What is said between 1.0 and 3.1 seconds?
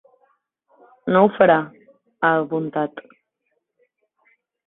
No ho farà, ha apuntat.